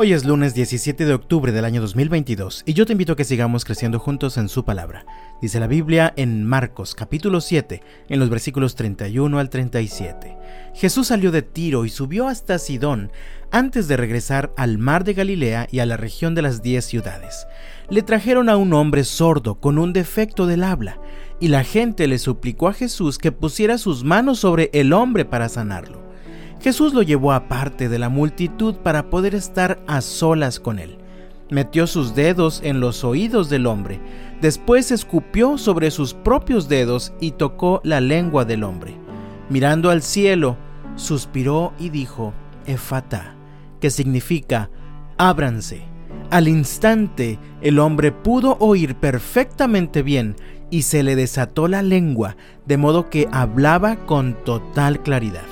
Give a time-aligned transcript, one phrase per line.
[0.00, 3.24] Hoy es lunes 17 de octubre del año 2022 y yo te invito a que
[3.24, 5.04] sigamos creciendo juntos en su palabra.
[5.42, 10.36] Dice la Biblia en Marcos capítulo 7, en los versículos 31 al 37.
[10.72, 13.10] Jesús salió de Tiro y subió hasta Sidón
[13.50, 17.48] antes de regresar al mar de Galilea y a la región de las diez ciudades.
[17.90, 21.00] Le trajeron a un hombre sordo con un defecto del habla
[21.40, 25.48] y la gente le suplicó a Jesús que pusiera sus manos sobre el hombre para
[25.48, 26.07] sanarlo.
[26.60, 30.98] Jesús lo llevó aparte de la multitud para poder estar a solas con él.
[31.50, 34.00] Metió sus dedos en los oídos del hombre,
[34.42, 38.96] después escupió sobre sus propios dedos y tocó la lengua del hombre.
[39.48, 40.58] Mirando al cielo,
[40.96, 42.34] suspiró y dijo,
[42.66, 43.34] Efata,
[43.80, 44.68] que significa,
[45.16, 45.82] ábranse.
[46.30, 50.36] Al instante el hombre pudo oír perfectamente bien
[50.70, 55.47] y se le desató la lengua, de modo que hablaba con total claridad.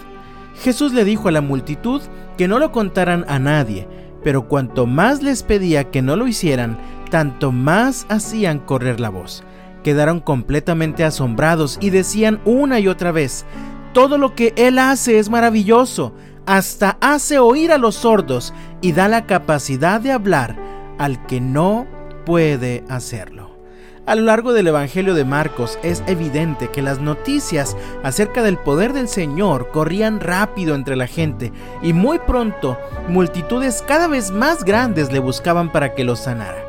[0.61, 2.03] Jesús le dijo a la multitud
[2.37, 3.87] que no lo contaran a nadie,
[4.23, 6.79] pero cuanto más les pedía que no lo hicieran,
[7.11, 9.45] tanto más hacían correr la voz.
[9.85, 13.45] Quedaron completamente asombrados y decían una y otra vez,
[13.93, 16.13] todo lo que Él hace es maravilloso,
[16.47, 20.57] hasta hace oír a los sordos y da la capacidad de hablar
[20.99, 21.87] al que no
[22.25, 23.56] puede hacerlo.
[24.07, 28.93] A lo largo del Evangelio de Marcos es evidente que las noticias acerca del poder
[28.93, 35.11] del Señor corrían rápido entre la gente y muy pronto multitudes cada vez más grandes
[35.11, 36.65] le buscaban para que lo sanara.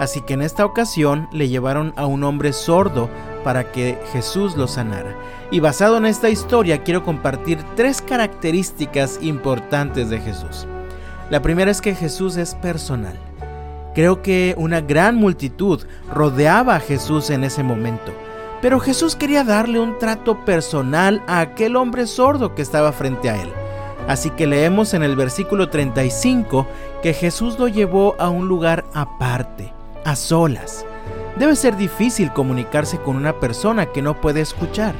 [0.00, 3.10] Así que en esta ocasión le llevaron a un hombre sordo
[3.44, 5.14] para que Jesús lo sanara.
[5.50, 10.66] Y basado en esta historia quiero compartir tres características importantes de Jesús.
[11.28, 13.27] La primera es que Jesús es personal.
[13.98, 15.80] Creo que una gran multitud
[16.14, 18.12] rodeaba a Jesús en ese momento,
[18.62, 23.42] pero Jesús quería darle un trato personal a aquel hombre sordo que estaba frente a
[23.42, 23.48] él.
[24.06, 26.64] Así que leemos en el versículo 35
[27.02, 29.72] que Jesús lo llevó a un lugar aparte,
[30.04, 30.86] a solas.
[31.36, 34.94] Debe ser difícil comunicarse con una persona que no puede escuchar.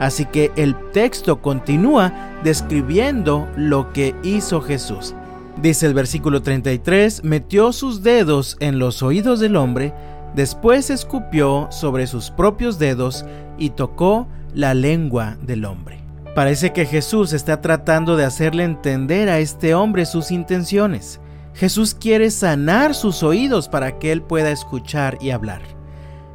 [0.00, 5.14] Así que el texto continúa describiendo lo que hizo Jesús.
[5.60, 9.92] Dice el versículo 33, metió sus dedos en los oídos del hombre,
[10.34, 13.24] después escupió sobre sus propios dedos
[13.58, 16.02] y tocó la lengua del hombre.
[16.34, 21.20] Parece que Jesús está tratando de hacerle entender a este hombre sus intenciones.
[21.54, 25.60] Jesús quiere sanar sus oídos para que él pueda escuchar y hablar.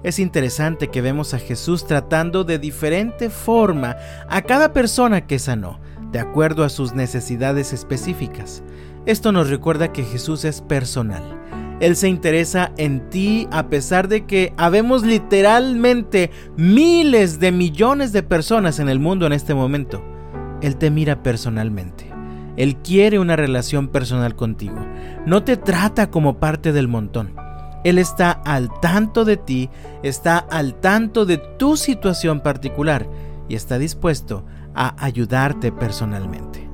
[0.03, 3.97] Es interesante que vemos a Jesús tratando de diferente forma
[4.29, 5.79] a cada persona que sanó,
[6.11, 8.61] de acuerdo a sus necesidades específicas.
[9.07, 11.23] Esto nos recuerda que Jesús es personal.
[11.79, 18.21] Él se interesa en ti a pesar de que habemos literalmente miles de millones de
[18.21, 20.03] personas en el mundo en este momento.
[20.61, 22.11] Él te mira personalmente.
[22.57, 24.85] Él quiere una relación personal contigo.
[25.25, 27.33] No te trata como parte del montón.
[27.85, 29.69] Él está al tanto de ti,
[30.03, 33.07] está al tanto de tu situación particular
[33.47, 34.43] y está dispuesto
[34.75, 36.66] a ayudarte personalmente.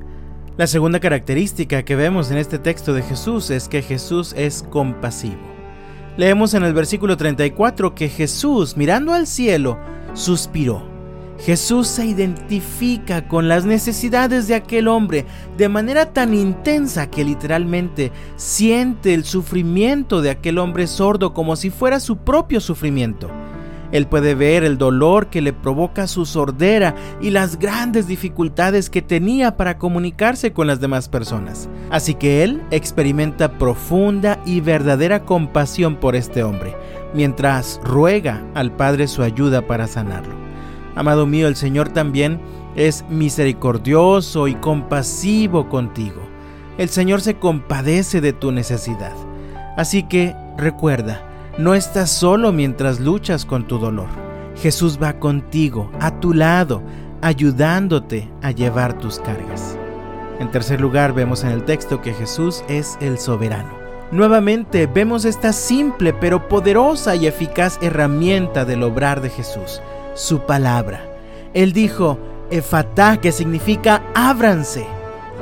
[0.56, 5.40] La segunda característica que vemos en este texto de Jesús es que Jesús es compasivo.
[6.16, 9.80] Leemos en el versículo 34 que Jesús, mirando al cielo,
[10.12, 10.84] suspiró.
[11.40, 15.26] Jesús se identifica con las necesidades de aquel hombre
[15.56, 21.70] de manera tan intensa que literalmente siente el sufrimiento de aquel hombre sordo como si
[21.70, 23.28] fuera su propio sufrimiento.
[23.94, 29.02] Él puede ver el dolor que le provoca su sordera y las grandes dificultades que
[29.02, 31.68] tenía para comunicarse con las demás personas.
[31.90, 36.74] Así que él experimenta profunda y verdadera compasión por este hombre,
[37.14, 40.34] mientras ruega al Padre su ayuda para sanarlo.
[40.96, 42.40] Amado mío, el Señor también
[42.74, 46.20] es misericordioso y compasivo contigo.
[46.78, 49.14] El Señor se compadece de tu necesidad.
[49.76, 51.22] Así que recuerda,
[51.58, 54.08] no estás solo mientras luchas con tu dolor.
[54.56, 56.82] Jesús va contigo, a tu lado,
[57.22, 59.76] ayudándote a llevar tus cargas.
[60.40, 63.70] En tercer lugar, vemos en el texto que Jesús es el soberano.
[64.10, 69.80] Nuevamente vemos esta simple pero poderosa y eficaz herramienta del obrar de Jesús,
[70.14, 71.00] su palabra.
[71.52, 72.18] Él dijo,
[72.50, 74.86] Efatá, que significa ábranse.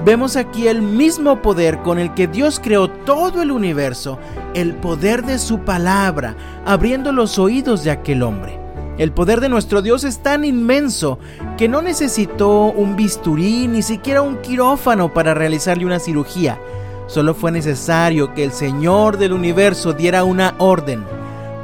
[0.05, 4.19] Vemos aquí el mismo poder con el que Dios creó todo el universo,
[4.53, 6.35] el poder de su palabra,
[6.67, 8.59] abriendo los oídos de aquel hombre.
[8.99, 11.21] El poder de nuestro Dios es tan inmenso
[11.57, 16.59] que no necesitó un bisturí ni siquiera un quirófano para realizarle una cirugía.
[17.07, 21.05] Solo fue necesario que el Señor del universo diera una orden.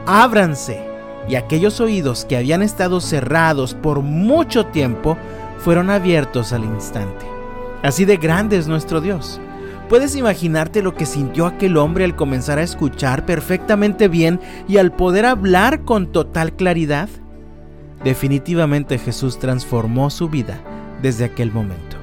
[0.07, 0.87] Ábranse.
[1.29, 5.19] Y aquellos oídos que habían estado cerrados por mucho tiempo
[5.59, 7.28] fueron abiertos al instante.
[7.83, 9.41] Así de grande es nuestro Dios.
[9.89, 14.93] ¿Puedes imaginarte lo que sintió aquel hombre al comenzar a escuchar perfectamente bien y al
[14.93, 17.09] poder hablar con total claridad?
[18.05, 20.61] Definitivamente Jesús transformó su vida
[21.01, 21.97] desde aquel momento.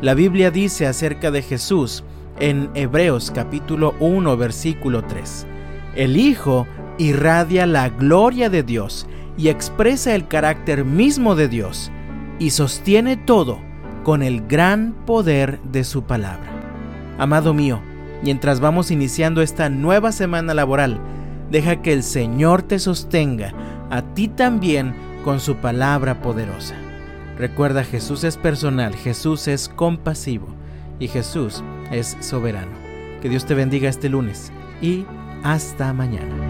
[0.00, 2.04] La Biblia dice acerca de Jesús
[2.38, 5.46] en Hebreos capítulo 1 versículo 3.
[5.96, 6.66] El Hijo
[6.96, 11.90] irradia la gloria de Dios y expresa el carácter mismo de Dios
[12.38, 13.69] y sostiene todo
[14.02, 16.50] con el gran poder de su palabra.
[17.18, 17.80] Amado mío,
[18.22, 21.00] mientras vamos iniciando esta nueva semana laboral,
[21.50, 23.52] deja que el Señor te sostenga
[23.90, 24.94] a ti también
[25.24, 26.74] con su palabra poderosa.
[27.38, 30.48] Recuerda, Jesús es personal, Jesús es compasivo
[30.98, 32.72] y Jesús es soberano.
[33.20, 35.04] Que Dios te bendiga este lunes y
[35.42, 36.49] hasta mañana.